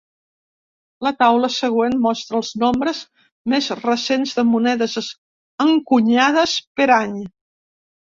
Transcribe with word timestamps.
La 1.07 1.09
taula 1.17 1.49
següent 1.55 1.99
mostra 2.05 2.39
els 2.39 2.49
nombres 2.63 3.01
més 3.53 3.67
recents 3.81 4.33
de 4.39 4.45
monedes 4.53 4.97
encunyades 5.67 6.55
per 6.81 6.89
any. 6.97 7.21